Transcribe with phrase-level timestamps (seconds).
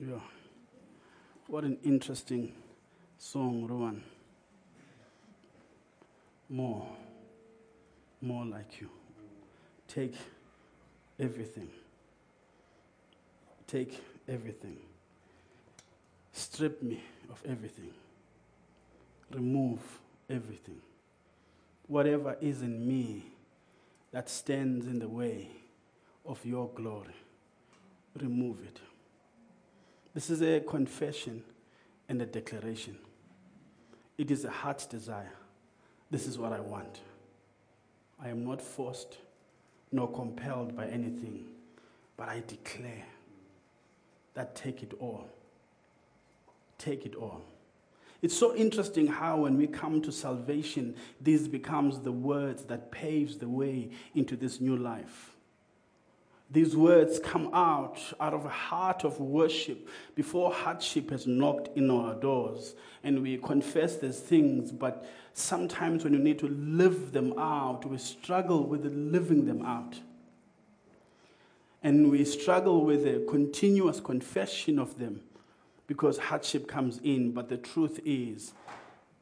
[0.00, 0.14] Yeah.
[1.46, 2.54] What an interesting
[3.18, 4.02] song, Rowan.
[6.48, 6.86] More.
[8.22, 8.88] More like you.
[9.88, 10.14] Take
[11.18, 11.68] everything.
[13.66, 14.78] Take everything.
[16.32, 17.90] Strip me of everything.
[19.30, 19.80] Remove
[20.30, 20.80] everything.
[21.88, 23.24] Whatever is in me
[24.12, 25.48] that stands in the way
[26.24, 27.16] of your glory,
[28.18, 28.80] remove it.
[30.14, 31.42] This is a confession
[32.08, 32.96] and a declaration.
[34.18, 35.32] It is a heart's desire.
[36.10, 37.00] This is what I want.
[38.22, 39.18] I am not forced
[39.92, 41.44] nor compelled by anything,
[42.16, 43.06] but I declare
[44.34, 45.28] that take it all.
[46.78, 47.42] Take it all.
[48.22, 53.38] It's so interesting how when we come to salvation, this becomes the words that paves
[53.38, 55.34] the way into this new life.
[56.52, 61.90] These words come out out of a heart of worship before hardship has knocked in
[61.90, 62.74] our doors.
[63.04, 67.98] And we confess these things, but sometimes when you need to live them out, we
[67.98, 70.00] struggle with living them out.
[71.84, 75.20] And we struggle with a continuous confession of them
[75.86, 77.30] because hardship comes in.
[77.30, 78.52] But the truth is,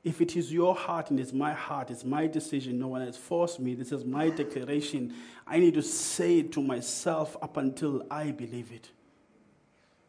[0.05, 3.17] if it is your heart and it's my heart, it's my decision, no one has
[3.17, 5.15] forced me, this is my declaration,
[5.47, 8.89] I need to say it to myself up until I believe it.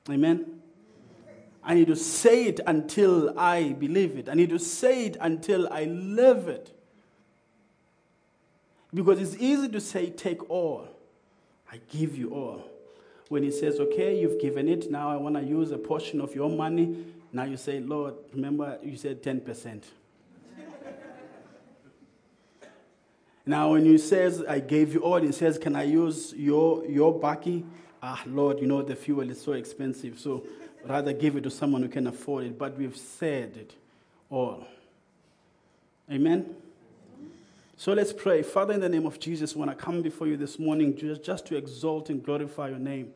[0.09, 0.61] Amen?
[1.63, 4.29] I need to say it until I believe it.
[4.29, 6.71] I need to say it until I live it.
[8.93, 10.87] Because it's easy to say, take all.
[11.71, 12.63] I give you all.
[13.27, 16.33] When he says, okay, you've given it, now I want to use a portion of
[16.33, 17.05] your money.
[17.31, 19.83] Now you say, Lord, remember you said 10%.
[23.45, 27.19] now when you says, I gave you all, he says, can I use your, your
[27.19, 27.63] bakkie?
[28.01, 30.43] Ah, Lord, you know the fuel is so expensive, so
[30.85, 32.57] rather give it to someone who can afford it.
[32.57, 33.75] But we've said it
[34.29, 34.65] all.
[36.11, 36.55] Amen?
[37.77, 38.41] So let's pray.
[38.41, 41.45] Father, in the name of Jesus, when I come before you this morning, just, just
[41.47, 43.13] to exalt and glorify your name,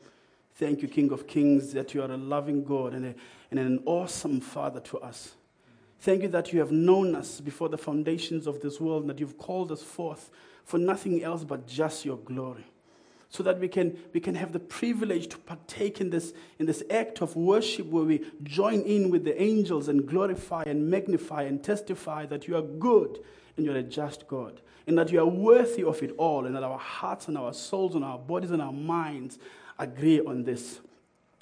[0.56, 3.16] thank you, King of Kings, that you are a loving God and, a,
[3.60, 5.36] and an awesome Father to us.
[6.00, 9.20] Thank you that you have known us before the foundations of this world, and that
[9.20, 10.32] you've called us forth
[10.66, 12.66] for nothing else but just your glory.
[13.30, 16.84] So that we can, we can have the privilege to partake in this, in this
[16.90, 21.64] act of worship where we join in with the angels and glorify and magnify and
[21.64, 23.20] testify that you are good
[23.56, 26.64] and you're a just God, and that you are worthy of it all, and that
[26.64, 29.38] our hearts and our souls and our bodies and our minds
[29.78, 30.80] agree on this.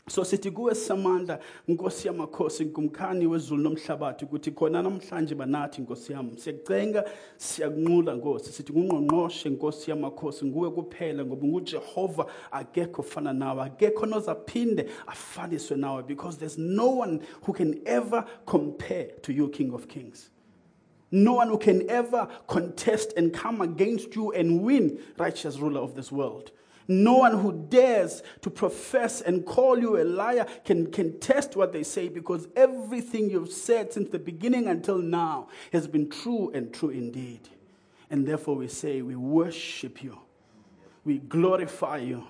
[0.09, 6.38] So sithi kuwe samandla nkosi yamakhosi ngumkhani wezulu nomhlabathi ukuthi khona namhlanje banathi nkosi yami
[6.38, 7.06] siyakucenga
[7.38, 8.51] siyakunqula nkosi.
[8.51, 16.03] Sithi ngungqongqoshe nkosi yamakhosi nguwe kuphela ngoba ngujehova akekho fana nawe akekho nozaphinde afaniswe nawe
[16.03, 20.29] because there's no one who can ever compare to you king of kings.
[21.12, 25.94] No one who can ever contest and come against you and win, righteous ruler of
[25.94, 26.51] this world.
[26.91, 31.72] No one who dares to profess and call you a liar can, can test what
[31.72, 36.74] they say because everything you've said since the beginning until now has been true and
[36.74, 37.47] true indeed.
[38.09, 40.19] And therefore, we say, we worship you,
[41.06, 42.25] we glorify you.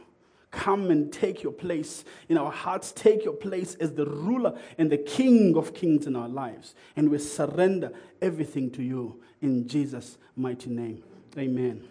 [0.51, 2.91] Come and take your place in our hearts.
[2.91, 6.75] Take your place as the ruler and the king of kings in our lives.
[6.97, 11.03] And we surrender everything to you in Jesus' mighty name.
[11.37, 11.87] Amen.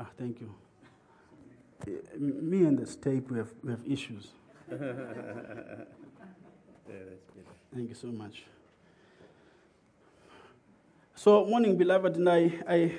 [0.00, 0.50] Ah, thank you.
[2.18, 4.28] Me and this tape, we have, we have issues.
[7.74, 8.44] Thank you so much.
[11.14, 12.92] So, morning, beloved, and I, I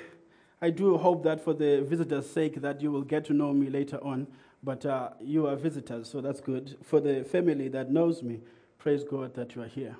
[0.62, 3.68] I do hope that for the visitors' sake that you will get to know me
[3.68, 4.28] later on.
[4.62, 6.76] But uh, you are visitors, so that's good.
[6.84, 8.40] For the family that knows me,
[8.78, 9.96] praise God that you are here.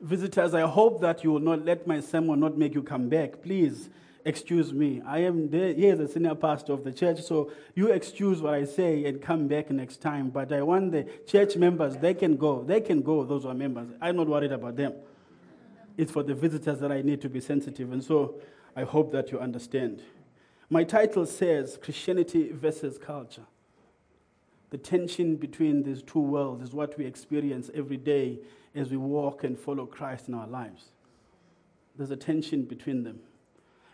[0.00, 3.42] Visitors, I hope that you will not let my sermon not make you come back.
[3.42, 3.88] Please
[4.24, 5.00] excuse me.
[5.06, 8.64] I am there, here a senior pastor of the church, so you excuse what I
[8.64, 10.28] say and come back next time.
[10.28, 12.62] But I want the church members, they can go.
[12.62, 13.88] They can go, those are members.
[14.00, 14.92] I'm not worried about them
[16.00, 17.92] it's for the visitors that I need to be sensitive.
[17.92, 18.40] And so
[18.74, 20.02] I hope that you understand.
[20.70, 23.42] My title says Christianity versus culture.
[24.70, 28.38] The tension between these two worlds is what we experience every day
[28.74, 30.86] as we walk and follow Christ in our lives.
[31.96, 33.20] There's a tension between them.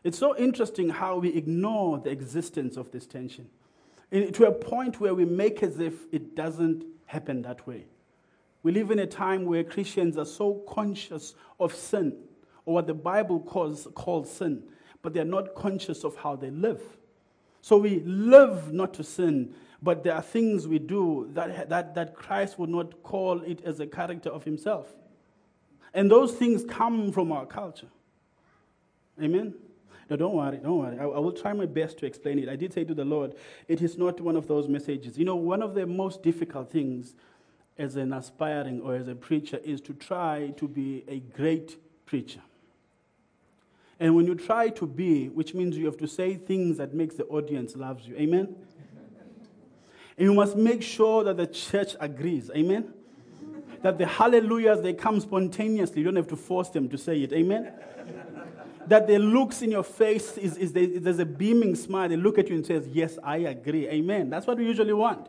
[0.04, 3.48] It's so interesting how we ignore the existence of this tension
[4.12, 7.86] to a point where we make as if it doesn't happen that way.
[8.62, 12.16] We live in a time where Christians are so conscious of sin,
[12.64, 14.62] or what the Bible calls, calls sin,
[15.02, 16.80] but they're not conscious of how they live.
[17.62, 22.14] So we live not to sin, but there are things we do that, that, that
[22.14, 24.94] Christ would not call it as a character of himself.
[25.92, 27.88] And those things come from our culture.
[29.22, 29.54] Amen?
[30.08, 30.98] No, don't worry, don't worry.
[30.98, 32.48] I, I, will try my best to explain it.
[32.48, 33.34] I did say to the Lord,
[33.66, 35.18] it is not one of those messages.
[35.18, 37.14] You know, one of the most difficult things
[37.78, 41.76] as an aspiring or as a preacher is to try to be a great
[42.06, 42.40] preacher.
[43.98, 47.16] And when you try to be, which means you have to say things that makes
[47.16, 48.14] the audience loves you.
[48.16, 48.54] Amen?
[50.18, 52.50] And you must make sure that the church agrees.
[52.54, 52.92] Amen?
[53.82, 55.98] that the hallelujahs, they come spontaneously.
[55.98, 57.32] You don't have to force them to say it.
[57.32, 57.72] Amen?
[58.88, 62.08] that the looks in your face is, is there's a beaming smile.
[62.08, 63.88] They look at you and says, yes, I agree.
[63.88, 64.30] Amen.
[64.30, 65.28] That's what we usually want.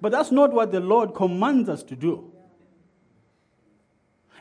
[0.00, 2.32] But that's not what the Lord commands us to do.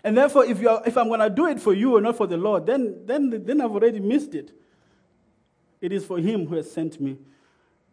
[0.03, 2.27] And therefore, if, you're, if I'm going to do it for you and not for
[2.27, 4.51] the Lord, then, then, then I've already missed it.
[5.79, 7.17] It is for Him who has sent me,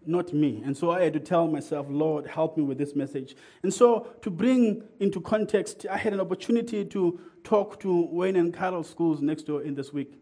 [0.06, 0.62] not me.
[0.64, 3.36] And so I had to tell myself, Lord, help me with this message.
[3.62, 8.52] And so, to bring into context, I had an opportunity to talk to Wayne and
[8.54, 10.20] Carol schools next door in this week.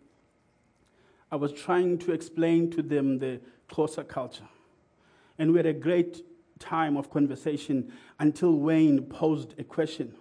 [1.30, 3.40] I was trying to explain to them the
[3.70, 4.48] Xhosa culture.
[5.38, 6.24] And we had a great
[6.58, 10.14] time of conversation until Wayne posed a question.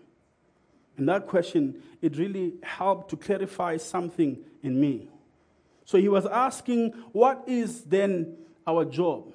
[0.98, 5.10] And that question, it really helped to clarify something in me.
[5.86, 9.32] So he was asking, What is then our job?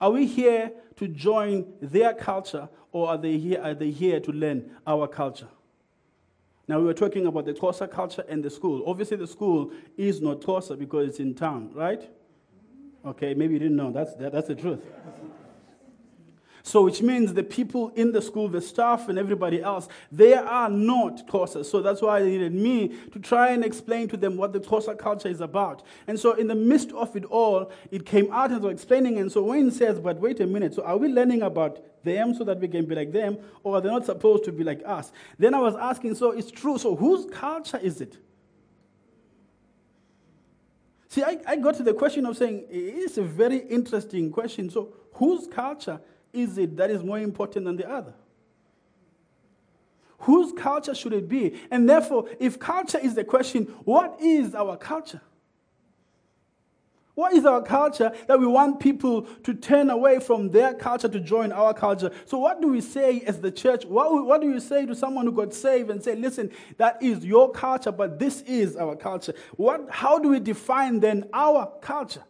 [0.00, 4.32] Are we here to join their culture, or are they here, are they here to
[4.32, 5.48] learn our culture?
[6.68, 8.84] Now, we were talking about the Xhosa culture and the school.
[8.86, 12.08] Obviously, the school is not Xhosa because it's in town, right?
[13.06, 13.90] Okay, maybe you didn't know.
[13.90, 14.80] That's, that, that's the truth.
[16.68, 20.68] So, which means the people in the school, the staff, and everybody else, they are
[20.68, 21.64] not Xhosa.
[21.64, 24.98] So that's why they needed me to try and explain to them what the Xhosa
[24.98, 25.82] culture is about.
[26.06, 29.16] And so, in the midst of it all, it came out and so explaining.
[29.16, 30.74] And so, Wayne says, But wait a minute.
[30.74, 33.80] So, are we learning about them so that we can be like them, or are
[33.80, 35.10] they not supposed to be like us?
[35.38, 36.76] Then I was asking, So it's true.
[36.76, 38.18] So, whose culture is it?
[41.08, 44.68] See, I, I got to the question of saying, it's a very interesting question.
[44.68, 45.98] So, whose culture
[46.32, 48.14] is it that is more important than the other?
[50.20, 51.54] Whose culture should it be?
[51.70, 55.20] And therefore, if culture is the question, what is our culture?
[57.18, 61.18] What is our culture that we want people to turn away from their culture to
[61.18, 62.12] join our culture?
[62.26, 63.84] So, what do we say as the church?
[63.84, 67.24] What, what do you say to someone who got saved and say, listen, that is
[67.24, 69.34] your culture, but this is our culture?
[69.56, 72.22] What, how do we define then our culture?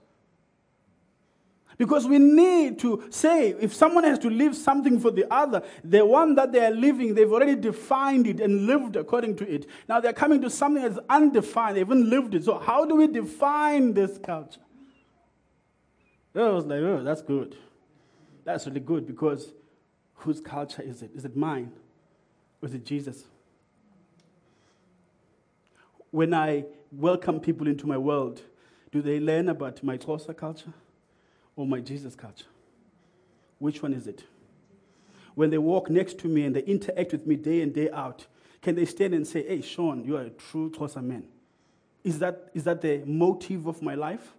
[1.78, 6.04] Because we need to say, if someone has to leave something for the other, the
[6.04, 9.66] one that they are living, they've already defined it and lived according to it.
[9.88, 11.76] Now they're coming to something that's undefined.
[11.76, 12.44] They haven't lived it.
[12.44, 14.60] So, how do we define this culture?
[16.34, 17.56] I was like, oh, that's good.
[18.44, 19.52] That's really good because
[20.14, 21.12] whose culture is it?
[21.14, 21.72] Is it mine?
[22.60, 23.24] Or is it Jesus?
[26.10, 28.42] When I welcome people into my world,
[28.90, 30.72] do they learn about my Xhosa culture?
[31.58, 32.46] Or my Jesus culture?
[33.58, 34.22] Which one is it?
[35.34, 38.26] When they walk next to me and they interact with me day in, day out,
[38.62, 41.24] can they stand and say, Hey, Shaun, you are a true Xhosa man?
[42.04, 44.34] Is that, is that the motive of my life?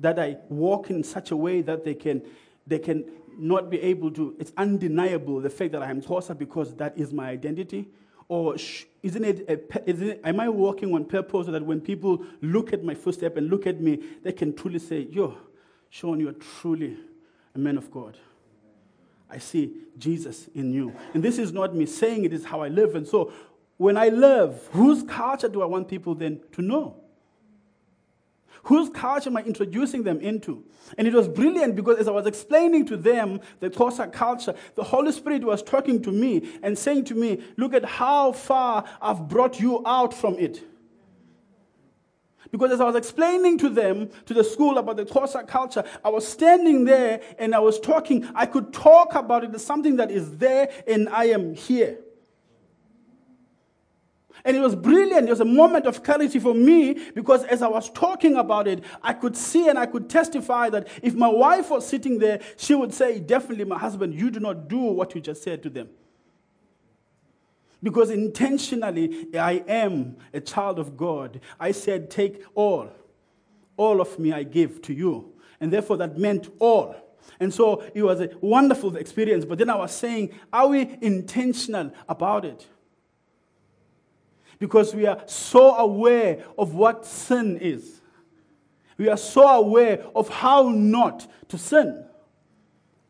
[0.00, 2.22] That I walk in such a way that they can,
[2.66, 3.04] they can
[3.36, 7.12] not be able to, it's undeniable the fact that I am Xhosa because that is
[7.12, 7.90] my identity?
[8.28, 8.56] Or
[9.02, 12.72] isn't it, a, isn't it, am I walking on purpose so that when people look
[12.72, 15.36] at my footstep and look at me, they can truly say, Yo,
[15.90, 16.96] Shaun, you are truly
[17.54, 18.16] a man of God.
[19.30, 20.94] I see Jesus in you.
[21.14, 22.94] And this is not me saying it is how I live.
[22.94, 23.32] And so
[23.76, 26.96] when I live, whose culture do I want people then to know?
[28.64, 30.64] Whose culture am I introducing them into?
[30.98, 34.82] And it was brilliant because as I was explaining to them the Xhosa culture, the
[34.82, 39.28] Holy Spirit was talking to me and saying to me, Look at how far I've
[39.28, 40.62] brought you out from it.
[42.50, 46.08] Because as I was explaining to them, to the school about the Xhosa culture, I
[46.08, 48.28] was standing there and I was talking.
[48.34, 51.98] I could talk about it as something that is there and I am here.
[54.44, 55.26] And it was brilliant.
[55.26, 58.84] It was a moment of clarity for me because as I was talking about it,
[59.02, 62.76] I could see and I could testify that if my wife was sitting there, she
[62.76, 65.88] would say, Definitely, my husband, you do not do what you just said to them.
[67.82, 71.40] Because intentionally, I am a child of God.
[71.60, 72.90] I said, Take all.
[73.76, 75.32] All of me I give to you.
[75.60, 76.96] And therefore, that meant all.
[77.38, 79.44] And so it was a wonderful experience.
[79.44, 82.66] But then I was saying, Are we intentional about it?
[84.58, 88.00] Because we are so aware of what sin is.
[88.96, 92.06] We are so aware of how not to sin.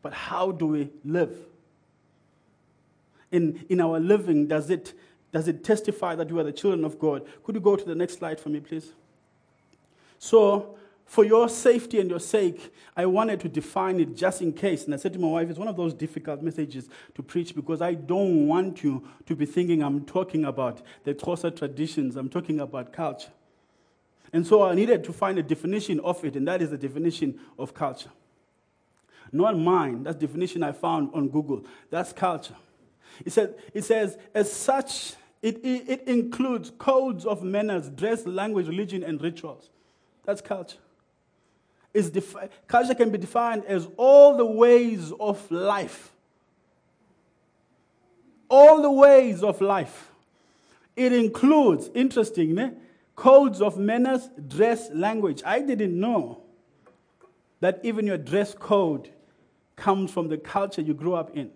[0.01, 1.37] But how do we live?
[3.37, 4.93] In, in our living, does it,
[5.31, 7.25] does it testify that we are the children of God?
[7.43, 8.93] Could you go to the next slide for me, please?
[10.17, 10.75] So,
[11.05, 14.85] for your safety and your sake, I wanted to define it just in case.
[14.85, 17.81] And I said to my wife, it's one of those difficult messages to preach because
[17.81, 22.59] I don't want you to be thinking I'm talking about the Xhosa traditions, I'm talking
[22.59, 23.29] about culture.
[24.33, 27.39] And so I needed to find a definition of it, and that is the definition
[27.57, 28.09] of culture.
[29.31, 31.63] Not mine, that's definition I found on Google.
[31.89, 32.55] That's culture.
[33.25, 38.67] It, said, it says, as such, it, it, it includes codes of manners, dress, language,
[38.67, 39.69] religion, and rituals.
[40.25, 40.77] That's culture.
[41.93, 46.11] It's defi- culture can be defined as all the ways of life.
[48.49, 50.11] All the ways of life.
[50.95, 52.75] It includes, interesting, né?
[53.15, 55.41] codes of manners, dress, language.
[55.45, 56.43] I didn't know
[57.59, 59.09] that even your dress code
[59.75, 61.51] comes from the culture you grew up in.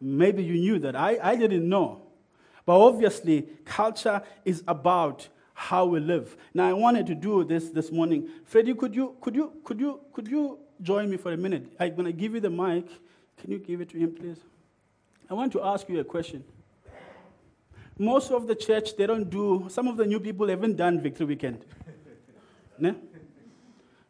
[0.00, 0.96] Maybe you knew that.
[0.96, 2.02] I, I didn't know.
[2.64, 6.36] But obviously, culture is about how we live.
[6.54, 8.28] Now, I wanted to do this this morning.
[8.44, 11.72] Freddie, could you, could you, could you, could you join me for a minute?
[11.78, 12.86] I'm going to give you the mic.
[13.36, 14.38] Can you give it to him, please?
[15.28, 16.44] I want to ask you a question.
[17.98, 21.26] Most of the church, they don't do, some of the new people haven't done Victory
[21.26, 21.64] Weekend.
[22.78, 22.94] ne?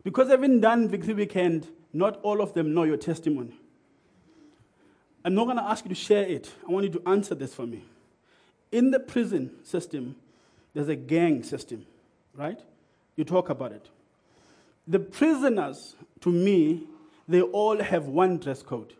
[0.04, 3.59] Because they haven't done Victory Weekend, not all of them know your testimony.
[5.24, 6.50] I'm not going to ask you to share it.
[6.66, 7.84] I want you to answer this for me.
[8.72, 10.16] In the prison system,
[10.72, 11.86] there's a gang system,
[12.34, 12.60] right?
[13.16, 13.88] You talk about it.
[14.86, 16.86] The prisoners, to me,
[17.28, 18.94] they all have one dress code.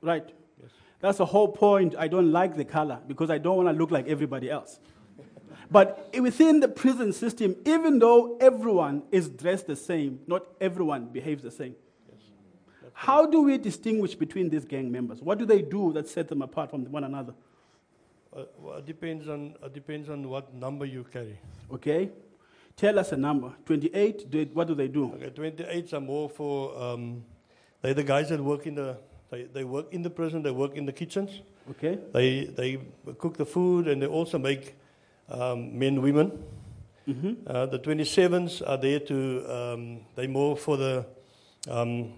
[0.00, 0.26] Right?
[0.60, 0.70] Yes.
[1.00, 1.94] That's the whole point.
[1.98, 4.78] I don't like the color because I don't want to look like everybody else.
[5.70, 11.42] but within the prison system, even though everyone is dressed the same, not everyone behaves
[11.42, 11.74] the same.
[12.92, 15.22] How do we distinguish between these gang members?
[15.22, 17.34] What do they do that set them apart from one another?
[18.36, 21.38] Uh, well, it depends on it depends on what number you carry.
[21.72, 22.10] Okay,
[22.76, 23.52] tell us a number.
[23.64, 24.30] Twenty-eight.
[24.30, 25.12] Do it, what do they do?
[25.14, 27.24] Okay, twenty-eight are more for um,
[27.80, 28.96] they're the guys that work in the
[29.30, 30.42] they, they work in the prison.
[30.42, 31.42] They work in the kitchens.
[31.70, 31.98] Okay.
[32.12, 32.80] They they
[33.18, 34.74] cook the food and they also make
[35.28, 36.44] um, men women.
[37.08, 37.34] Mm-hmm.
[37.46, 41.06] Uh, the twenty-sevens are there to um, they more for the
[41.70, 42.14] um,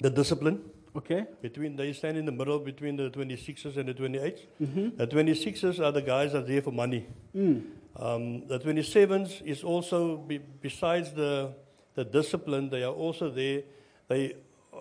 [0.00, 0.60] the discipline.
[0.96, 1.26] Okay.
[1.42, 4.40] Between they stand in the middle between the 26ers and the 28s.
[4.62, 4.96] Mm-hmm.
[4.96, 7.06] The 26ers are the guys that are there for money.
[7.34, 7.64] Mm.
[7.96, 11.54] Um, the 27s is also be, besides the
[11.94, 13.62] the discipline, they are also there.
[14.08, 14.34] They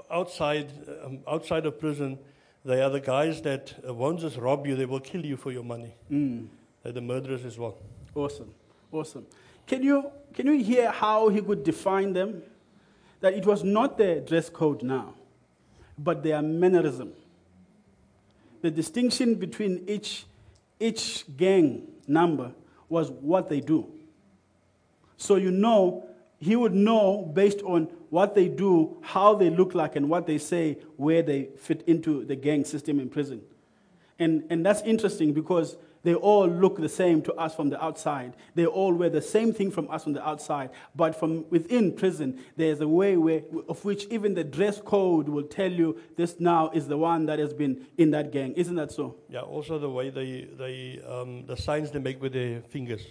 [0.10, 0.72] outside
[1.04, 2.20] um, outside of prison.
[2.66, 5.52] They are the guys that uh, won't just rob you; they will kill you for
[5.52, 5.96] your money.
[6.12, 6.48] Mm.
[6.82, 7.78] They're the murderers as well.
[8.16, 8.54] Awesome,
[8.92, 9.26] awesome.
[9.68, 12.42] Can you can you hear how he could define them?
[13.24, 15.16] That it was not the dress code now
[15.98, 17.14] but their mannerism.
[18.62, 20.26] The distinction between each,
[20.80, 22.54] each gang number
[22.90, 23.88] was what they do.
[25.18, 26.08] So you know,
[26.40, 30.38] he would know based on what they do, how they look like, and what they
[30.38, 33.42] say, where they fit into the gang system in prison.
[34.20, 38.36] And, and that's interesting because they all look the same to us from the outside.
[38.56, 40.70] They all wear the same thing from us from the outside.
[40.96, 45.44] But from within prison, there's a way where, of which even the dress code will
[45.44, 48.54] tell you this now is the one that has been in that gang.
[48.54, 49.16] Isn't that so?
[49.30, 53.02] Yeah, also the way they, they um, the signs they make with their fingers.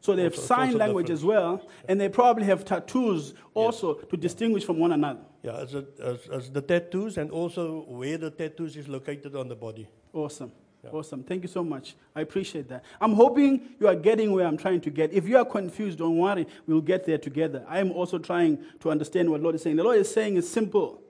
[0.00, 1.20] So they have sign language different.
[1.20, 1.70] as well, yeah.
[1.88, 4.06] and they probably have tattoos also yes.
[4.10, 5.20] to distinguish from one another.
[5.42, 9.48] Yeah, as, a, as, as the tattoos and also where the tattoos is located on
[9.48, 9.88] the body.
[10.12, 10.52] Awesome.
[10.86, 10.98] Yeah.
[10.98, 11.22] Awesome.
[11.22, 11.94] Thank you so much.
[12.14, 12.84] I appreciate that.
[13.00, 15.12] I'm hoping you are getting where I'm trying to get.
[15.12, 16.46] If you are confused, don't worry.
[16.66, 17.64] We'll get there together.
[17.68, 19.76] I am also trying to understand what Lord is saying.
[19.76, 21.02] The Lord is saying is simple.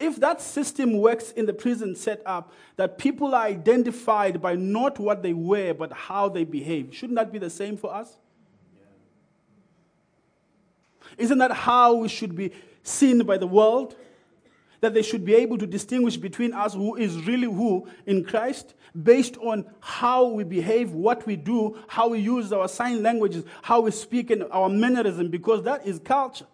[0.00, 5.22] If that system works in the prison setup, that people are identified by not what
[5.22, 8.16] they wear, but how they behave, shouldn't that be the same for us?
[8.76, 8.84] Yeah.
[11.24, 12.52] Isn't that how we should be
[12.84, 13.96] seen by the world?
[14.80, 18.74] That they should be able to distinguish between us who is really who in Christ
[19.02, 23.80] based on how we behave, what we do, how we use our sign languages, how
[23.80, 26.46] we speak, and our mannerism, because that is culture.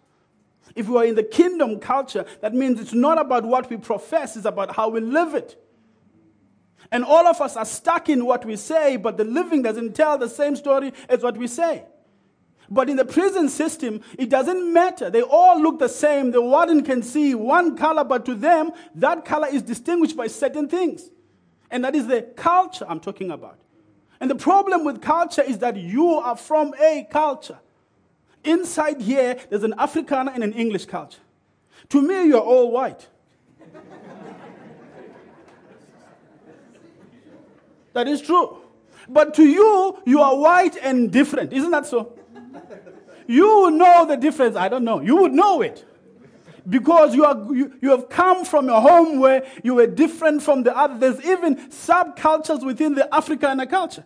[0.75, 4.35] If we are in the kingdom culture, that means it's not about what we profess,
[4.35, 5.61] it's about how we live it.
[6.91, 10.17] And all of us are stuck in what we say, but the living doesn't tell
[10.17, 11.83] the same story as what we say.
[12.69, 15.09] But in the prison system, it doesn't matter.
[15.09, 16.31] They all look the same.
[16.31, 20.67] The warden can see one color, but to them, that color is distinguished by certain
[20.67, 21.09] things.
[21.69, 23.59] And that is the culture I'm talking about.
[24.19, 27.59] And the problem with culture is that you are from a culture.
[28.43, 31.19] inside here, there's an Afrikaner and an English culture.
[31.89, 33.07] To me, you're all white.
[37.93, 38.57] that is true.
[39.09, 41.53] But to you, you are white and different.
[41.53, 42.13] Isn't that so?
[43.27, 44.55] You know the difference.
[44.55, 45.01] I don't know.
[45.01, 45.85] You would know it.
[46.67, 50.63] Because you, are, you, you have come from a home where you were different from
[50.63, 50.97] the other.
[50.97, 54.05] There's even subcultures within the Afrikaner culture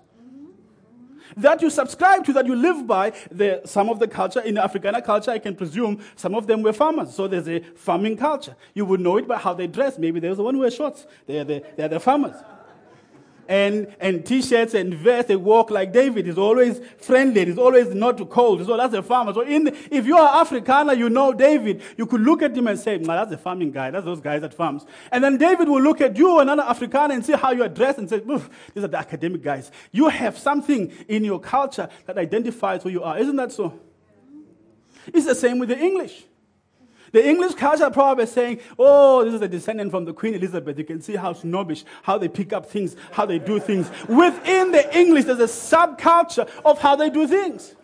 [1.37, 3.11] that you subscribe to, that you live by.
[3.31, 6.61] The, some of the culture in the Afrikaner culture, I can presume, some of them
[6.61, 7.15] were farmers.
[7.15, 8.57] So there's a farming culture.
[8.73, 9.97] You would know it by how they dress.
[9.97, 11.07] Maybe there's the one who wears shorts.
[11.27, 12.35] They are the, they are the farmers
[13.49, 15.27] and, and t-shirts and vests.
[15.27, 16.27] They walk like David.
[16.27, 17.45] He's always friendly.
[17.45, 18.63] He's always not too cold.
[18.63, 19.33] So that's a farmer.
[19.33, 21.81] So in, if you're Afrikaner, you know David.
[21.97, 23.89] You could look at him and say, nah, that's a farming guy.
[23.89, 24.85] That's those guys that farms.
[25.11, 27.97] And then David will look at you, another Afrikaner, and see how you are dressed
[27.97, 29.71] and say, these are the academic guys.
[29.91, 33.17] You have something in your culture that identifies who you are.
[33.17, 33.79] Isn't that so?
[35.07, 36.23] It's the same with the English.
[37.11, 40.77] The English culture probably saying, oh, this is a descendant from the Queen Elizabeth.
[40.77, 43.89] You can see how snobbish, how they pick up things, how they do things.
[44.07, 47.75] Within the English, there's a subculture of how they do things.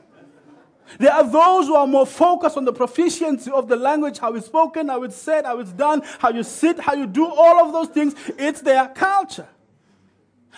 [1.00, 4.46] There are those who are more focused on the proficiency of the language, how it's
[4.46, 7.74] spoken, how it's said, how it's done, how you sit, how you do all of
[7.74, 8.14] those things.
[8.38, 9.48] It's their culture.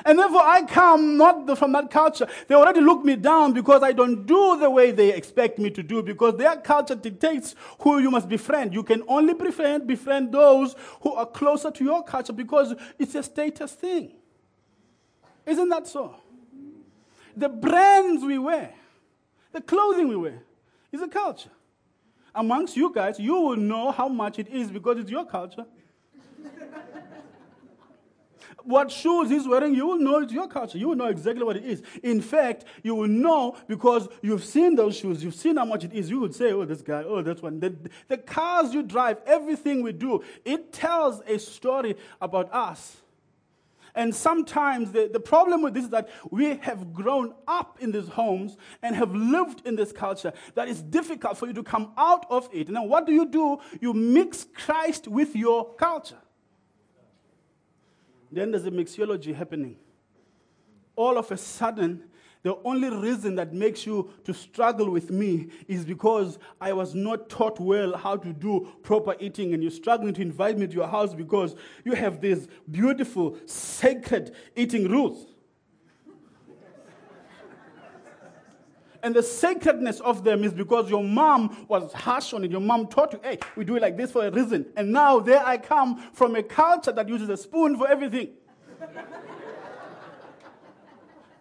[0.06, 2.28] And therefore, I come not from that culture.
[2.48, 5.84] They already look me down because I don't do the way they expect me to
[5.84, 8.74] do because their culture dictates who you must befriend.
[8.74, 13.24] You can only befriend, befriend those who are closer to your culture because it's a
[13.24, 14.14] status thing.
[15.46, 16.16] Isn't that so?
[17.36, 18.74] The brands we wear,
[19.52, 20.44] the clothing we wear,
[20.92, 21.52] is a culture.
[22.34, 25.66] Amongst you guys, you will know how much it is because it's your culture
[28.68, 30.78] what shoes he's wearing, you will know it's your culture.
[30.78, 31.82] You will know exactly what it is.
[32.04, 35.94] In fact, you will know because you've seen those shoes, you've seen how much it
[35.94, 36.10] is.
[36.10, 37.60] You would say, oh, this guy, oh, that one.
[37.62, 37.76] The,
[38.10, 42.98] the cars you drive, everything we do, it tells a story about us.
[43.96, 48.10] And sometimes the, the problem with this is that we have grown up in these
[48.10, 52.26] homes and have lived in this culture that is difficult for you to come out
[52.30, 52.70] of it.
[52.70, 53.58] Now, what do you do?
[53.82, 56.20] You mix Christ with your culture.
[58.32, 59.78] Then there's a mixology happening.
[60.96, 62.04] All of a sudden,
[62.44, 67.30] the only reason that makes you to struggle with me is because I was not
[67.30, 70.88] taught well how to do proper eating, and you're struggling to invite me to your
[70.88, 75.26] house because you have these beautiful, sacred eating rules.
[79.04, 82.52] And the sacredness of them is because your mom was harsh on it.
[82.52, 84.66] Your mom taught you, hey, we do it like this for a reason.
[84.76, 88.30] And now there I come from a culture that uses a spoon for everything.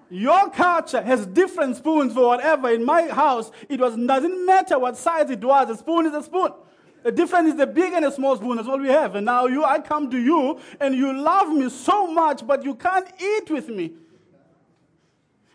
[0.08, 2.70] Your culture has different spoons for whatever.
[2.70, 6.22] In my house, it was, doesn't matter what size it was, a spoon is a
[6.22, 6.52] spoon.
[7.02, 8.56] The difference is the big and the small spoon.
[8.56, 9.14] That's all we have.
[9.14, 12.74] And now you, I come to you, and you love me so much, but you
[12.74, 13.94] can't eat with me.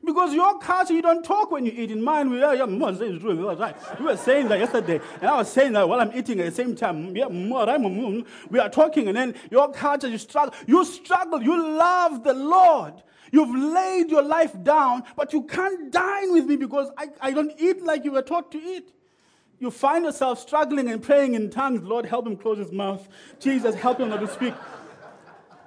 [0.04, 1.92] Because your culture, you don't talk when you eat.
[1.92, 4.00] In mine, we are, yeah, right.
[4.00, 6.52] We were saying that yesterday, and I was saying that while I'm eating at the
[6.52, 7.16] same time.
[7.16, 10.56] Yeah, we are talking, and then your culture, you struggle.
[10.66, 11.42] You struggle.
[11.42, 13.04] You love the Lord.
[13.32, 17.54] You've laid your life down, but you can't dine with me because I, I don't
[17.60, 18.92] eat like you were taught to eat.
[19.60, 21.84] You find yourself struggling and praying in tongues.
[21.84, 23.08] Lord, help him close his mouth.
[23.40, 24.56] Jesus, help him not to speak.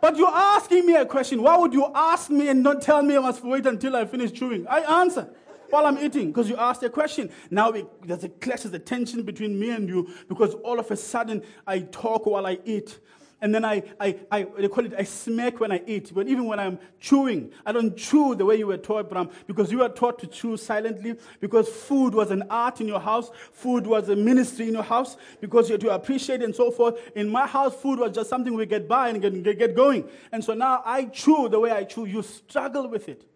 [0.05, 1.41] But you're asking me a question.
[1.41, 4.33] Why would you ask me and not tell me I must wait until I finish
[4.33, 4.67] chewing?
[4.69, 5.31] I answer
[5.71, 7.31] while I'm eating because you asked a question.
[7.51, 10.97] Now there's a clash, there's a tension between me and you because all of a
[10.99, 12.99] sudden I talk while I eat
[13.45, 16.11] and then I, I, I, they call it, I smack when I eat.
[16.15, 19.71] But even when I'm chewing, I don't chew the way you were taught, Bram, because
[19.71, 23.87] you were taught to chew silently, because food was an art in your house, food
[23.87, 26.99] was a ministry in your house, because you had to appreciate and so forth.
[27.15, 30.09] In my house, food was just something we get by and get, get going.
[30.33, 32.07] And so now I chew the way I chew.
[32.07, 33.27] You struggle with it.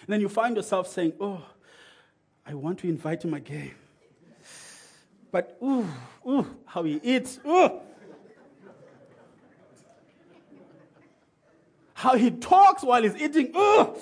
[0.00, 1.44] And then you find yourself saying, oh,
[2.46, 3.72] I want to invite him again.
[5.30, 5.86] But, ooh,
[6.26, 7.82] ooh, how he eats, ooh.
[12.00, 13.52] How he talks while he's eating.
[13.54, 13.94] Ugh!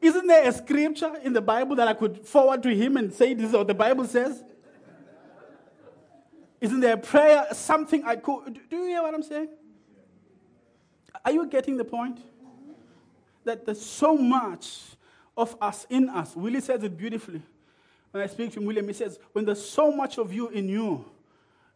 [0.00, 3.34] Isn't there a scripture in the Bible that I could forward to him and say,
[3.34, 4.42] This is what the Bible says?
[6.60, 8.58] Isn't there a prayer, something I could.
[8.68, 9.48] Do you hear what I'm saying?
[11.24, 12.18] Are you getting the point?
[13.44, 14.80] That there's so much
[15.36, 16.34] of us in us.
[16.34, 17.42] Willie says it beautifully.
[18.10, 21.04] When I speak to William, he says, When there's so much of you in you,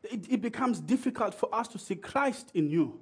[0.03, 2.99] it, it becomes difficult for us to see Christ in you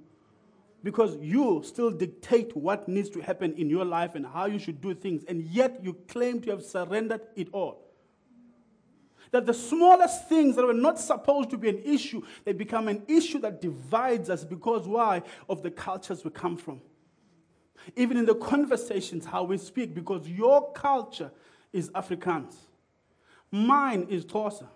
[0.82, 4.80] because you still dictate what needs to happen in your life and how you should
[4.80, 7.84] do things, and yet you claim to have surrendered it all.
[9.30, 13.02] That the smallest things that were not supposed to be an issue, they become an
[13.08, 15.22] issue that divides us because why?
[15.48, 16.82] Of the cultures we come from.
[17.96, 21.30] Even in the conversations, how we speak, because your culture
[21.72, 22.54] is Afrikaans,
[23.50, 24.66] mine is Xhosa.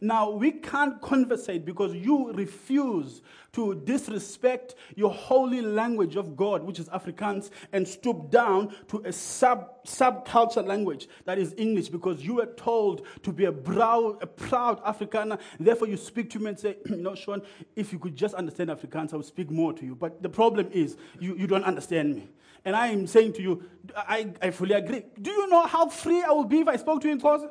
[0.00, 6.78] Now, we can't conversate because you refuse to disrespect your holy language of God, which
[6.78, 12.34] is Afrikaans, and stoop down to a sub subculture language that is English because you
[12.34, 15.38] were told to be a, brow, a proud Afrikaner.
[15.58, 17.40] Therefore, you speak to me and say, You know, Shaun,
[17.76, 19.94] if you could just understand Afrikaans, I would speak more to you.
[19.94, 22.28] But the problem is, you, you don't understand me.
[22.66, 23.62] And I am saying to you,
[23.96, 25.04] I, I fully agree.
[25.22, 27.48] Do you know how free I would be if I spoke to you in Xhosa?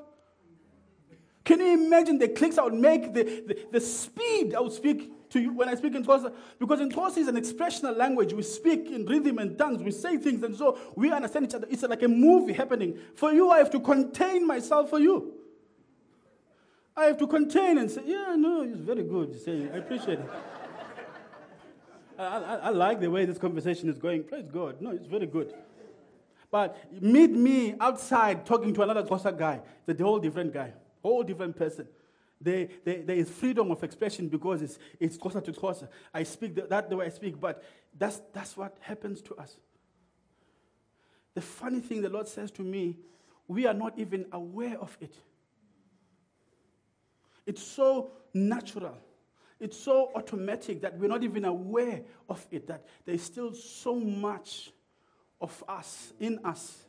[1.46, 5.30] Can you imagine the clicks I would make, the, the, the speed I would speak
[5.30, 6.34] to you when I speak in Xhosa?
[6.58, 8.34] Because in Xhosa is an expressional language.
[8.34, 9.84] We speak in rhythm and tongues.
[9.84, 11.68] We say things, and so we understand each other.
[11.70, 12.98] It's like a movie happening.
[13.14, 15.34] For you, I have to contain myself for you.
[16.98, 19.40] I have to contain and say, yeah, no, it's very good.
[19.48, 20.30] I appreciate it.
[22.18, 24.24] I, I, I like the way this conversation is going.
[24.24, 24.82] Praise God.
[24.82, 25.54] No, it's very good.
[26.50, 29.62] But meet me outside talking to another Xhosa guy.
[29.86, 30.74] It's a whole different guy
[31.06, 31.88] whole different person.
[32.42, 35.88] They, they, there is freedom of expression because it's, it's closer to closer.
[36.14, 37.64] I speak the, that the way I speak, but
[37.98, 39.56] that's, that's what happens to us.
[41.36, 42.98] The funny thing the Lord says to me,
[43.48, 45.16] we are not even aware of it.
[47.46, 48.98] It's so natural.
[49.60, 54.72] It's so automatic that we're not even aware of it, that there's still so much
[55.40, 56.84] of us in us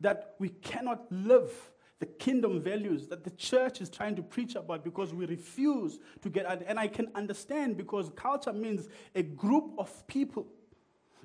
[0.00, 1.52] that we cannot live
[2.02, 6.28] the kingdom values that the church is trying to preach about because we refuse to
[6.28, 6.44] get.
[6.66, 10.48] And I can understand because culture means a group of people.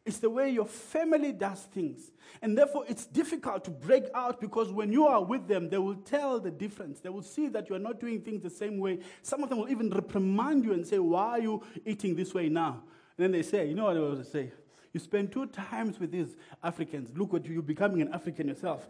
[0.05, 2.11] It's the way your family does things.
[2.43, 5.95] And therefore, it's difficult to break out because when you are with them, they will
[5.95, 6.99] tell the difference.
[6.99, 8.99] They will see that you are not doing things the same way.
[9.23, 12.49] Some of them will even reprimand you and say, Why are you eating this way
[12.49, 12.83] now?
[13.17, 14.51] And then they say, You know what I was gonna say?
[14.93, 17.17] You spend two times with these Africans.
[17.17, 18.87] Look what you, you're becoming an African yourself.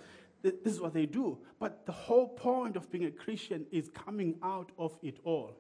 [0.64, 1.38] This is what they do.
[1.60, 5.56] But the whole point of being a Christian is coming out of it all.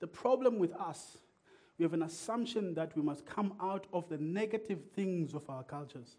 [0.00, 1.18] The problem with us,
[1.78, 5.62] we have an assumption that we must come out of the negative things of our
[5.62, 6.16] cultures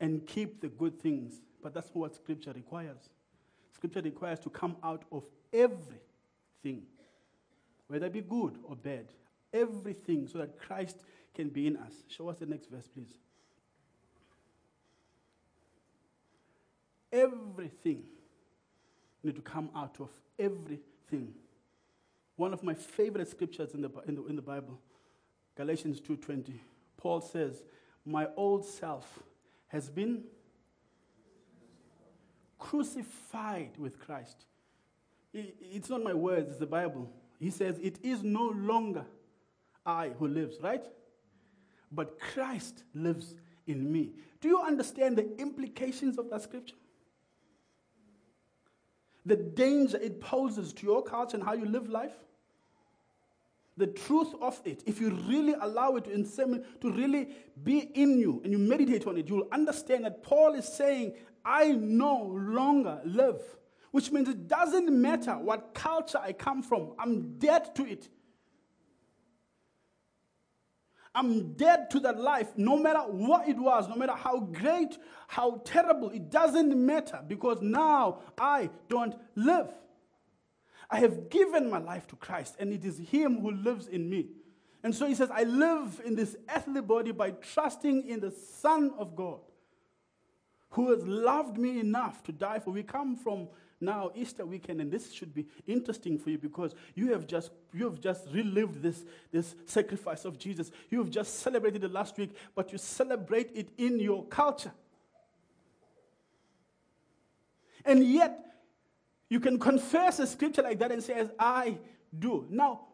[0.00, 1.40] and keep the good things.
[1.62, 3.08] But that's what Scripture requires.
[3.72, 6.82] Scripture requires to come out of everything,
[7.88, 9.06] whether it be good or bad,
[9.52, 10.98] everything, so that Christ
[11.34, 11.92] can be in us.
[12.08, 13.18] Show us the next verse, please.
[17.14, 18.02] Everything
[19.22, 21.32] need to come out of everything.
[22.36, 24.78] One of my favorite scriptures in the, in the, in the Bible,
[25.56, 26.52] Galatians 2.20,
[26.96, 27.62] Paul says,
[28.04, 29.22] my old self
[29.68, 30.24] has been
[32.58, 34.44] crucified with Christ.
[35.32, 37.10] It's not my words, it's the Bible.
[37.40, 39.04] He says, It is no longer
[39.84, 40.84] I who lives, right?
[41.90, 43.34] But Christ lives
[43.66, 44.12] in me.
[44.40, 46.76] Do you understand the implications of that scripture?
[49.26, 52.12] The danger it poses to your culture and how you live life?
[53.76, 57.28] The truth of it, if you really allow it to, insemin- to really
[57.62, 61.72] be in you and you meditate on it, you'll understand that Paul is saying, I
[61.72, 63.40] no longer live.
[63.90, 68.08] Which means it doesn't matter what culture I come from, I'm dead to it.
[71.14, 74.98] I'm dead to that life, no matter what it was, no matter how great,
[75.28, 79.68] how terrible, it doesn't matter because now I don't live.
[80.90, 84.26] I have given my life to Christ, and it is Him who lives in me.
[84.82, 88.92] And so he says, I live in this earthly body by trusting in the Son
[88.98, 89.40] of God,
[90.70, 92.70] who has loved me enough to die for.
[92.70, 93.48] We come from
[93.84, 97.84] now Easter weekend, and this should be interesting for you because you have just you
[97.84, 100.70] have just relived this, this sacrifice of Jesus.
[100.90, 104.72] You have just celebrated it last week, but you celebrate it in your culture.
[107.84, 108.44] And yet,
[109.28, 111.78] you can confess a scripture like that and say, As I
[112.18, 112.46] do.
[112.48, 112.86] Now,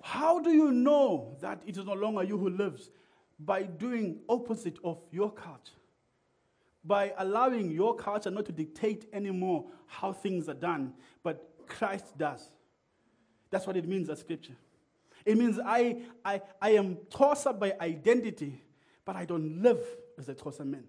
[0.00, 2.90] how do you know that it is no longer you who lives?
[3.40, 5.77] By doing opposite of your culture
[6.84, 12.48] by allowing your culture not to dictate anymore how things are done, but Christ does.
[13.50, 14.56] That's what it means as scripture.
[15.24, 18.62] It means I, I, I am Xhosa by identity,
[19.04, 19.80] but I don't live
[20.18, 20.84] as a Xhosa man.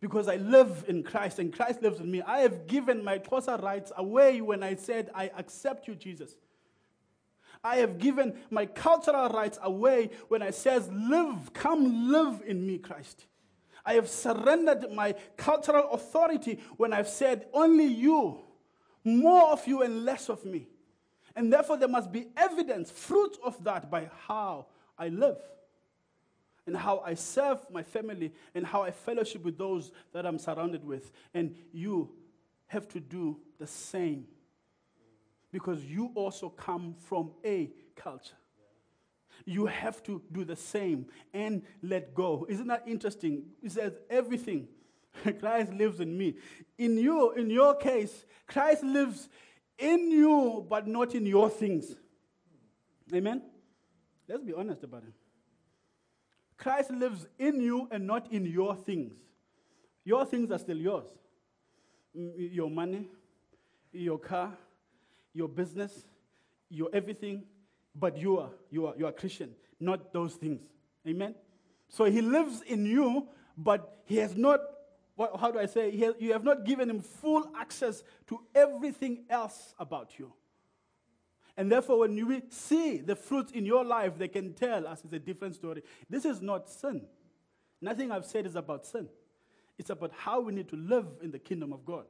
[0.00, 2.22] Because I live in Christ and Christ lives in me.
[2.22, 6.36] I have given my Xhosa rights away when I said, I accept you, Jesus.
[7.62, 12.78] I have given my cultural rights away when I says, live, come live in me,
[12.78, 13.26] Christ.
[13.84, 18.40] I have surrendered my cultural authority when I've said, Only you
[19.04, 20.68] more of you and less of me.
[21.36, 24.66] And therefore, there must be evidence, fruit of that by how
[24.98, 25.38] I live
[26.66, 30.84] and how I serve my family and how I fellowship with those that I'm surrounded
[30.84, 31.12] with.
[31.32, 32.10] And you
[32.66, 34.26] have to do the same
[35.52, 38.34] because you also come from a culture.
[39.44, 42.46] You have to do the same and let go.
[42.48, 43.44] Isn't that interesting?
[43.62, 44.68] It says everything.
[45.40, 46.36] Christ lives in me.
[46.78, 49.28] In you, in your case, Christ lives
[49.78, 51.94] in you, but not in your things.
[53.14, 53.42] Amen?
[54.28, 55.14] Let's be honest about it.
[56.56, 59.14] Christ lives in you and not in your things.
[60.04, 61.06] Your things are still yours.
[62.16, 63.08] Mm, your money,
[63.92, 64.52] your car,
[65.32, 66.04] your business,
[66.68, 67.44] your everything,
[67.94, 70.62] but you are, you are, you are Christian, not those things.
[71.06, 71.34] Amen?
[71.88, 74.60] So he lives in you, but he has not,
[75.16, 79.24] what, how do I say, has, you have not given him full access to everything
[79.28, 80.32] else about you.
[81.56, 85.12] And therefore, when you see the fruit in your life, they can tell us it's
[85.12, 85.82] a different story.
[86.08, 87.02] This is not sin.
[87.82, 89.08] Nothing I've said is about sin.
[89.78, 92.06] It's about how we need to live in the kingdom of God.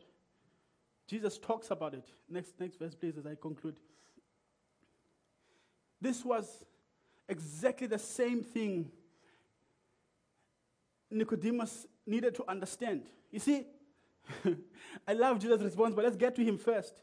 [1.06, 2.04] Jesus talks about it.
[2.28, 3.76] Next, next verse, please, as I conclude.
[6.00, 6.64] This was
[7.28, 8.90] exactly the same thing
[11.10, 13.02] Nicodemus needed to understand.
[13.30, 13.66] You see,
[15.08, 17.02] I love Jesus' response, but let's get to him first.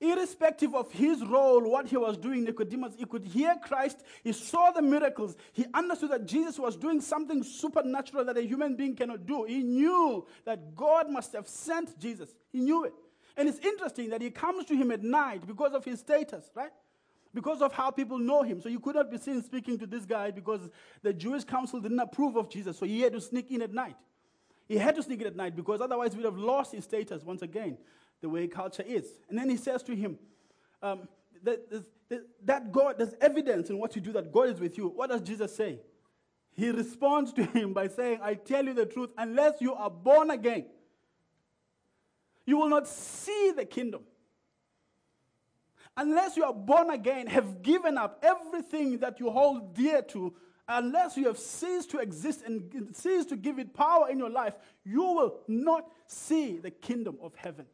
[0.00, 4.70] Irrespective of his role, what he was doing, Nicodemus, he could hear Christ, he saw
[4.72, 9.24] the miracles, he understood that Jesus was doing something supernatural that a human being cannot
[9.24, 9.44] do.
[9.44, 12.34] He knew that God must have sent Jesus.
[12.52, 12.94] He knew it.
[13.36, 16.72] And it's interesting that he comes to him at night because of his status, right?
[17.34, 18.60] Because of how people know him.
[18.60, 20.70] So you could not be seen speaking to this guy because
[21.02, 22.78] the Jewish council didn't approve of Jesus.
[22.78, 23.96] So he had to sneak in at night.
[24.68, 27.24] He had to sneak in at night because otherwise he would have lost his status
[27.24, 27.76] once again,
[28.20, 29.04] the way culture is.
[29.28, 30.16] And then he says to him,
[30.80, 31.08] um,
[31.42, 31.84] that,
[32.44, 34.88] that God, there's evidence in what you do that God is with you.
[34.88, 35.80] What does Jesus say?
[36.52, 40.30] He responds to him by saying, I tell you the truth, unless you are born
[40.30, 40.66] again,
[42.46, 44.02] you will not see the kingdom.
[45.96, 50.34] Unless you are born again, have given up everything that you hold dear to,
[50.68, 54.54] unless you have ceased to exist and ceased to give it power in your life,
[54.84, 57.66] you will not see the kingdom of heaven.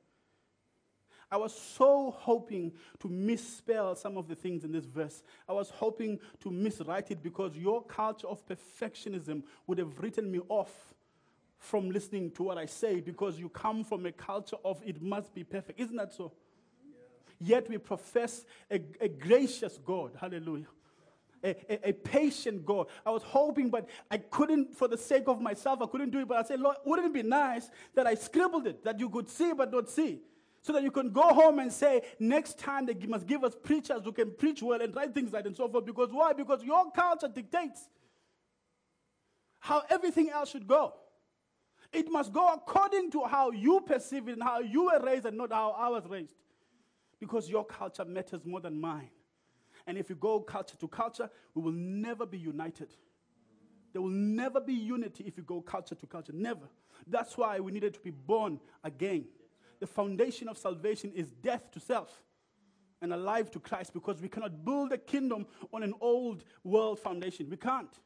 [1.33, 5.23] I was so hoping to misspell some of the things in this verse.
[5.49, 10.41] I was hoping to miswrite it because your culture of perfectionism would have written me
[10.49, 10.95] off
[11.57, 15.33] from listening to what I say because you come from a culture of it must
[15.33, 15.79] be perfect.
[15.79, 16.33] Isn't that so?
[17.41, 20.13] Yet we profess a, a gracious God.
[20.21, 20.67] Hallelujah.
[21.43, 22.89] A, a, a, patient God.
[23.05, 26.29] I was hoping, but I couldn't, for the sake of myself, I couldn't do it.
[26.29, 29.31] But I said, Lord, wouldn't it be nice that I scribbled it, that you could
[29.31, 30.21] see but not see?
[30.61, 34.03] So that you can go home and say, next time they must give us preachers
[34.05, 35.87] who can preach well and write things right and so forth.
[35.87, 36.35] Because why?
[36.35, 37.89] Because your culture dictates
[39.61, 40.93] how everything else should go.
[41.91, 45.39] It must go according to how you perceive it and how you were raised and
[45.39, 46.35] not how I was raised.
[47.21, 49.11] Because your culture matters more than mine.
[49.87, 52.89] And if you go culture to culture, we will never be united.
[53.93, 56.33] There will never be unity if you go culture to culture.
[56.33, 56.69] Never.
[57.07, 59.27] That's why we needed to be born again.
[59.81, 62.23] The foundation of salvation is death to self
[63.03, 67.49] and alive to Christ because we cannot build a kingdom on an old world foundation.
[67.49, 67.99] We can't.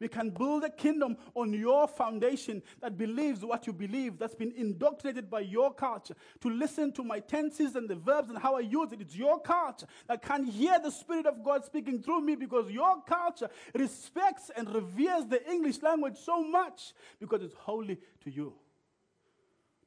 [0.00, 4.52] We can build a kingdom on your foundation that believes what you believe, that's been
[4.56, 6.14] indoctrinated by your culture.
[6.40, 9.02] To listen to my tenses and the verbs and how I use it.
[9.02, 13.02] It's your culture that can hear the Spirit of God speaking through me because your
[13.02, 18.54] culture respects and reveres the English language so much because it's holy to you.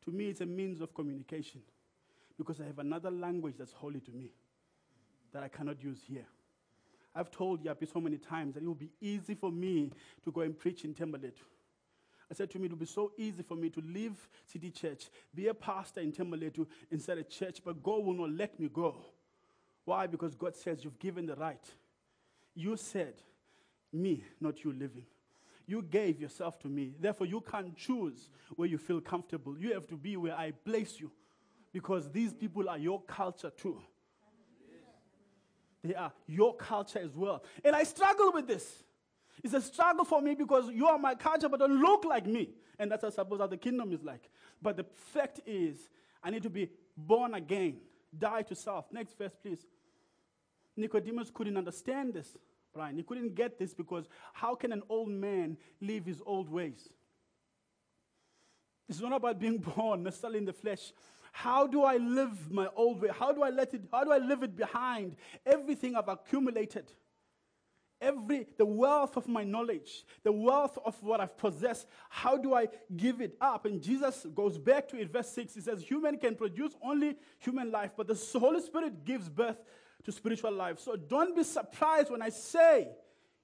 [0.06, 1.62] To me, it's a means of communication
[2.38, 4.32] because I have another language that's holy to me
[5.34, 6.28] that I cannot use here.
[7.16, 9.92] I've told Yapi so many times that it will be easy for me
[10.24, 11.44] to go and preach in Thembalethu.
[12.32, 14.14] I said to me, it will be so easy for me to leave
[14.46, 18.60] City Church, be a pastor in Thembalethu instead of church, but God will not let
[18.60, 18.96] me go.
[19.86, 20.08] Why?
[20.08, 21.64] Because God says, You've given the right.
[22.56, 23.14] You said,
[23.92, 25.06] Me, not you living.
[25.66, 26.94] You gave yourself to me.
[27.00, 29.58] Therefore, you can't choose where you feel comfortable.
[29.58, 31.12] You have to be where I place you
[31.72, 33.82] because these people are your culture too.
[35.84, 37.44] They are your culture as well.
[37.64, 38.84] And I struggle with this.
[39.44, 42.50] It's a struggle for me because you are my culture, but don't look like me.
[42.80, 44.30] And that's, I suppose, how the kingdom is like.
[44.62, 45.90] But the fact is,
[46.24, 47.78] I need to be born again,
[48.18, 48.86] die to self.
[48.92, 49.66] Next verse, please.
[50.78, 52.38] Nicodemus couldn't understand this,
[52.74, 52.96] Brian.
[52.96, 56.90] He couldn't get this because how can an old man leave his old ways?
[58.88, 60.94] It's not about being born necessarily in the flesh.
[61.36, 63.10] How do I live my old way?
[63.12, 65.16] How do I let it, how do I leave it behind?
[65.44, 66.86] Everything I've accumulated.
[68.00, 72.68] Every, the wealth of my knowledge, the wealth of what I've possessed, how do I
[72.96, 73.66] give it up?
[73.66, 75.56] And Jesus goes back to it, verse 6.
[75.56, 79.58] He says, Human can produce only human life, but the Holy Spirit gives birth
[80.04, 80.80] to spiritual life.
[80.80, 82.90] So don't be surprised when I say,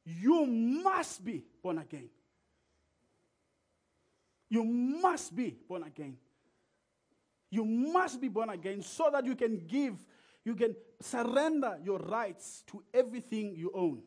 [0.05, 2.09] You must be born again.
[4.47, 6.17] You must be born again.
[7.51, 9.95] You must be born again so that you can give,
[10.45, 14.01] you can surrender your rights to everything you own.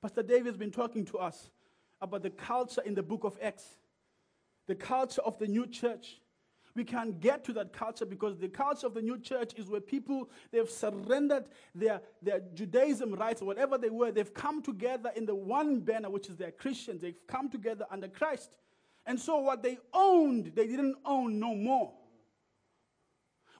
[0.00, 1.50] Pastor David has been talking to us
[2.00, 3.76] about the culture in the book of Acts,
[4.66, 6.20] the culture of the new church.
[6.74, 9.80] We can't get to that culture because the culture of the new church is where
[9.80, 15.34] people, they've surrendered their, their Judaism rights, whatever they were, they've come together in the
[15.34, 17.00] one banner, which is their Christians.
[17.00, 18.58] They've come together under Christ.
[19.06, 21.94] And so what they owned, they didn't own no more.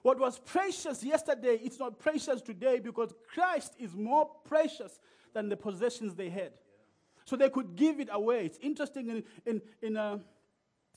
[0.07, 5.01] What was precious yesterday, it's not precious today because Christ is more precious
[5.33, 6.53] than the possessions they had.
[7.25, 8.45] So they could give it away.
[8.45, 10.19] It's interesting in, in, in uh,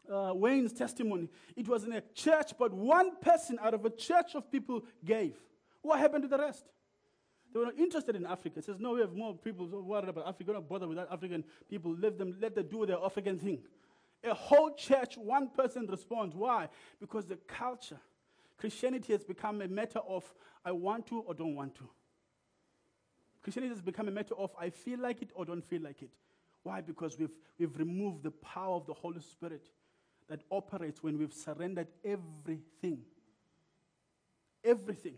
[0.08, 1.28] uh, Wayne's testimony.
[1.56, 5.34] It was in a church, but one person out of a church of people gave.
[5.82, 6.66] What happened to the rest?
[7.52, 8.60] They were not interested in Africa.
[8.60, 10.52] It says, no, we have more people so worried about Africa.
[10.52, 11.96] Don't bother with that African people.
[11.98, 13.58] Let them, let them do their African thing.
[14.22, 16.36] A whole church, one person responds.
[16.36, 16.68] Why?
[17.00, 17.98] Because the culture
[18.60, 20.22] Christianity has become a matter of
[20.66, 21.88] I want to or don't want to.
[23.42, 26.10] Christianity has become a matter of I feel like it or don't feel like it.
[26.62, 26.82] Why?
[26.82, 29.66] Because we've, we've removed the power of the Holy Spirit
[30.28, 32.98] that operates when we've surrendered everything.
[34.62, 35.14] Everything.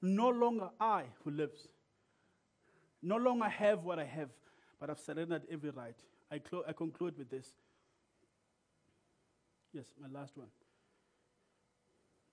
[0.00, 1.68] No longer I who lives.
[3.02, 4.30] No longer have what I have,
[4.80, 5.96] but I've surrendered every right.
[6.32, 7.48] I, clo- I conclude with this.
[9.74, 10.48] Yes, my last one.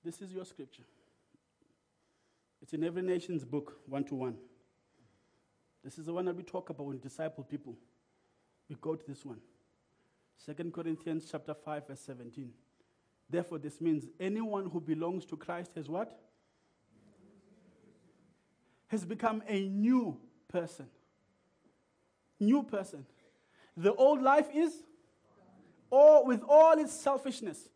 [0.04, 0.84] This is your scripture.
[2.62, 4.38] It's in every nation's book, one to one.
[5.84, 7.76] This is the one that we talk about when disciple people.
[8.70, 9.40] We go to this one.
[10.46, 12.52] 2 Corinthians chapter 5, verse 17.
[13.30, 16.20] Therefore, this means anyone who belongs to Christ has what?
[18.88, 20.88] Has become a new person.
[22.40, 23.06] New person.
[23.76, 24.74] The old life is,
[25.90, 27.70] or with all its selfishness,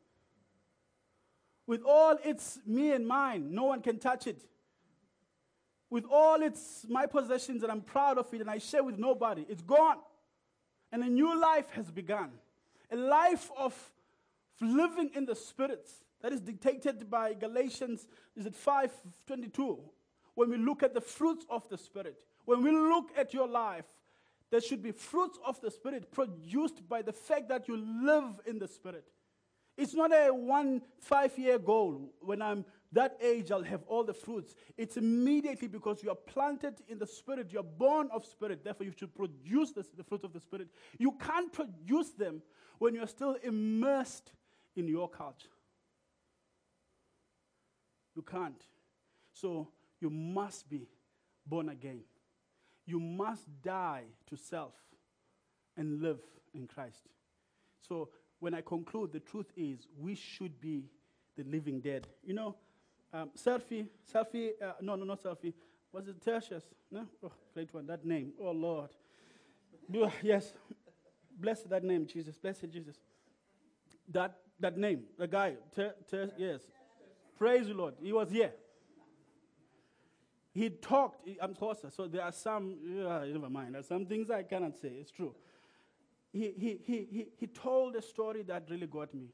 [1.72, 4.42] with all its me and mine, no one can touch it.
[5.90, 9.46] With all its my possessions and I'm proud of it and I share with nobody,
[9.48, 9.96] it's gone.
[10.92, 12.32] And a new life has begun.
[12.92, 13.74] A life of
[14.60, 15.90] living in the spirit
[16.22, 18.06] that is dictated by Galatians,
[18.36, 19.80] is it 5:22?
[20.34, 23.88] When we look at the fruits of the spirit, when we look at your life,
[24.50, 28.60] there should be fruits of the spirit produced by the fact that you live in
[28.60, 29.10] the spirit.
[29.78, 32.14] It's not a one five year goal.
[32.22, 34.54] When I'm that age, I'll have all the fruits.
[34.78, 37.52] It's immediately because you are planted in the Spirit.
[37.52, 38.64] You're born of Spirit.
[38.64, 40.68] Therefore, you should produce this, the fruit of the Spirit.
[40.98, 42.42] You can't produce them
[42.80, 44.34] when you're still immersed
[44.76, 45.48] in your culture.
[48.16, 48.62] You can't.
[49.32, 49.70] So,
[50.02, 50.90] you must be
[51.46, 52.02] born again.
[52.86, 54.74] You must die to self
[55.78, 56.20] and live
[56.54, 57.08] in Christ.
[57.88, 58.10] So,
[58.42, 60.90] when I conclude, the truth is we should be
[61.38, 62.08] the living dead.
[62.26, 62.56] You know,
[63.14, 65.54] um, selfie, selfie, uh, no, no, not selfie.
[65.94, 66.64] Was it Tertius?
[66.90, 67.06] No?
[67.24, 68.34] Oh, great one, that name.
[68.42, 68.90] Oh, Lord.
[70.24, 70.54] Yes.
[71.40, 72.38] Bless that name, Jesus.
[72.38, 72.96] Bless it, Jesus.
[74.10, 76.62] That, that name, the guy, ter, ter, yes.
[77.38, 77.96] Praise the Lord.
[78.02, 78.52] He was here.
[80.54, 81.28] He talked.
[81.42, 81.90] I'm closer.
[81.90, 82.76] So there are some,
[83.08, 83.74] uh, never mind.
[83.74, 84.90] There are some things I cannot say.
[85.00, 85.36] It's true
[86.32, 89.28] he, he, he, he, he told a story that really got me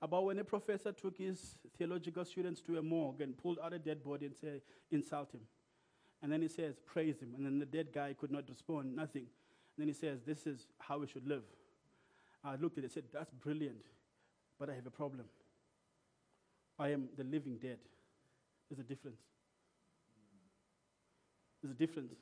[0.00, 3.78] about when a professor took his theological students to a morgue and pulled out a
[3.78, 5.40] dead body and said, insult him.
[6.22, 7.34] And then he says, praise him.
[7.36, 9.22] And then the dead guy could not respond, nothing.
[9.22, 11.42] And then he says, this is how we should live.
[12.44, 13.86] I looked at it and said, that's brilliant,
[14.58, 15.26] but I have a problem.
[16.78, 17.78] I am the living dead.
[18.68, 19.20] There's a difference.
[21.62, 22.14] There's a difference.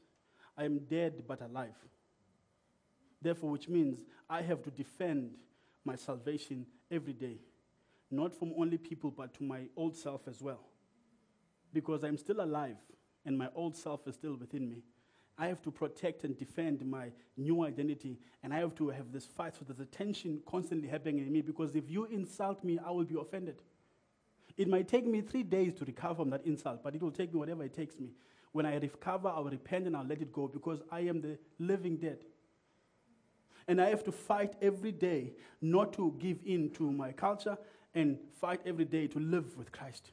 [0.56, 1.76] I am dead but alive.
[3.22, 5.32] Therefore, which means I have to defend
[5.84, 7.38] my salvation every day,
[8.10, 10.60] not from only people, but to my old self as well.
[11.72, 12.76] Because I'm still alive
[13.24, 14.82] and my old self is still within me.
[15.38, 19.24] I have to protect and defend my new identity, and I have to have this
[19.24, 19.56] fight.
[19.56, 23.04] So there's a tension constantly happening in me because if you insult me, I will
[23.04, 23.56] be offended.
[24.58, 27.32] It might take me three days to recover from that insult, but it will take
[27.32, 28.10] me whatever it takes me.
[28.52, 31.38] When I recover, I will repent and I'll let it go because I am the
[31.58, 32.18] living dead.
[33.68, 37.56] And I have to fight every day not to give in to my culture
[37.94, 40.10] and fight every day to live with Christ.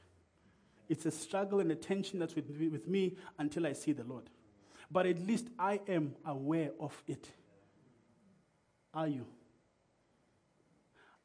[0.90, 4.30] It's a struggle and a tension that's with, with me until I see the Lord.
[4.90, 7.30] But at least I am aware of it.
[8.94, 9.26] Are you?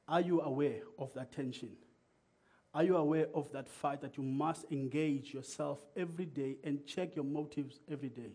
[0.08, 1.70] Are you aware of that tension?
[2.74, 7.14] Are you aware of that fight that you must engage yourself every day and check
[7.14, 8.32] your motives every day?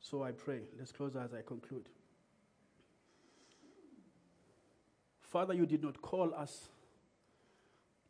[0.00, 0.60] So I pray.
[0.78, 1.88] Let's close as I conclude.
[5.28, 6.68] Father, you did not call us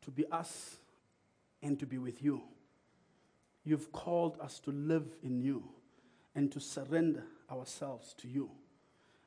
[0.03, 0.77] to be us
[1.63, 2.43] and to be with you.
[3.65, 5.65] You've called us to live in you
[6.35, 8.51] and to surrender ourselves to you.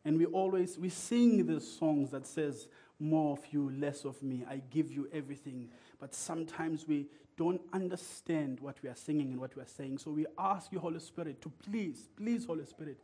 [0.06, 2.68] And we always we sing the songs that says
[3.00, 4.44] more of you, less of me.
[4.50, 5.70] I give you everything.
[6.00, 9.98] But sometimes we don't understand what we are singing and what we are saying.
[9.98, 12.98] So we ask you, Holy Spirit, to please, please, Holy Spirit,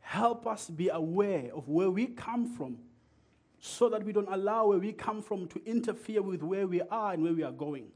[0.00, 2.78] help us be aware of where we come from
[3.66, 7.14] so that we don't allow where we come from to interfere with where we are
[7.14, 7.86] and where we are going.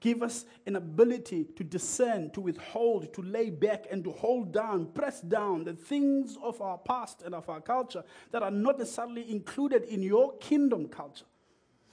[0.00, 4.84] Give us an ability to discern, to withhold, to lay back, and to hold down,
[4.92, 9.30] press down the things of our past and of our culture that are not necessarily
[9.30, 11.24] included in your kingdom culture.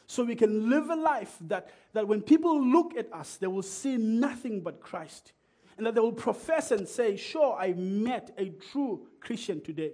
[0.06, 3.64] So we can live a life that, that when people look at us, they will
[3.64, 5.32] see nothing but Christ.
[5.78, 9.94] And that they will profess and say, Sure, I met a true Christian today.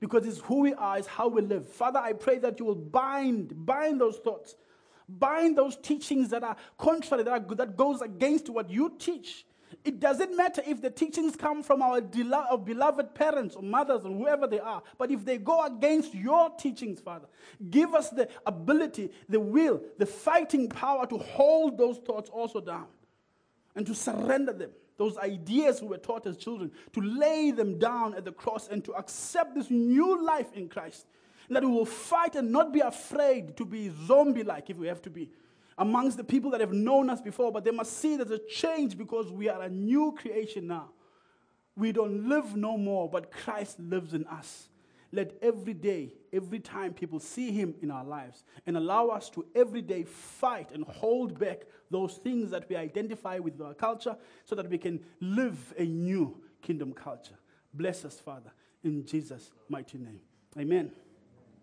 [0.00, 1.68] Because it's who we are, it's how we live.
[1.68, 4.56] Father, I pray that you will bind, bind those thoughts
[5.08, 9.46] Bind those teachings that are contrary, that, are, that goes against what you teach.
[9.84, 12.00] It doesn't matter if the teachings come from our,
[12.32, 16.50] our beloved parents or mothers or whoever they are, but if they go against your
[16.50, 17.26] teachings, Father,
[17.70, 22.86] give us the ability, the will, the fighting power to hold those thoughts also down
[23.74, 24.70] and to surrender them.
[24.96, 28.84] Those ideas we were taught as children, to lay them down at the cross and
[28.84, 31.06] to accept this new life in Christ
[31.50, 35.02] that we will fight and not be afraid to be zombie like if we have
[35.02, 35.30] to be
[35.78, 38.96] amongst the people that have known us before, but they must see there's a change
[38.96, 40.88] because we are a new creation now.
[41.76, 44.68] We don't live no more, but Christ lives in us.
[45.12, 49.44] Let every day, every time people see Him in our lives and allow us to
[49.54, 54.54] every day fight and hold back those things that we identify with our culture so
[54.54, 57.38] that we can live a new kingdom culture.
[57.72, 58.52] Bless us, Father,
[58.84, 60.20] in Jesus' mighty name.
[60.58, 60.90] Amen.